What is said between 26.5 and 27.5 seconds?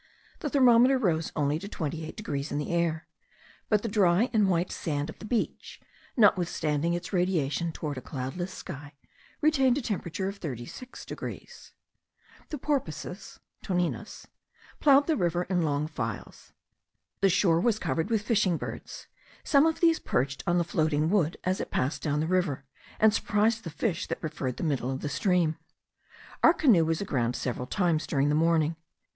canoe was aground